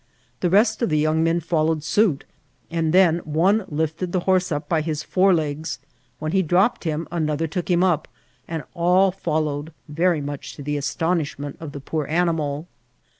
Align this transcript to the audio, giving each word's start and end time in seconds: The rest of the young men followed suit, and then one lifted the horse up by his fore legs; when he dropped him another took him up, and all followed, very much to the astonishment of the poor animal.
The 0.39 0.49
rest 0.49 0.81
of 0.81 0.89
the 0.89 0.97
young 0.97 1.23
men 1.23 1.41
followed 1.41 1.83
suit, 1.83 2.23
and 2.71 2.91
then 2.91 3.19
one 3.19 3.65
lifted 3.69 4.11
the 4.13 4.21
horse 4.21 4.51
up 4.51 4.67
by 4.67 4.81
his 4.81 5.03
fore 5.03 5.31
legs; 5.31 5.77
when 6.17 6.31
he 6.31 6.41
dropped 6.41 6.85
him 6.85 7.07
another 7.11 7.45
took 7.45 7.69
him 7.69 7.83
up, 7.83 8.07
and 8.47 8.63
all 8.73 9.11
followed, 9.11 9.71
very 9.87 10.19
much 10.19 10.55
to 10.55 10.63
the 10.63 10.75
astonishment 10.75 11.57
of 11.59 11.71
the 11.71 11.79
poor 11.79 12.07
animal. 12.07 12.67